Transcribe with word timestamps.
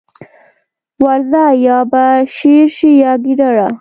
ورځه! 1.03 1.43
يا 1.65 1.79
به 1.91 2.05
شېر 2.35 2.67
شې 2.77 2.91
يا 3.03 3.13
ګيدړه. 3.23 3.67